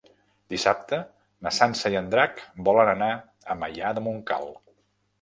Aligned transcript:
Dissabte 0.53 0.99
na 1.47 1.53
Sança 1.59 1.93
i 1.97 1.99
en 2.01 2.09
Drac 2.15 2.43
volen 2.71 2.93
anar 2.97 3.13
a 3.57 3.61
Maià 3.63 3.97
de 3.99 4.09
Montcal. 4.11 4.55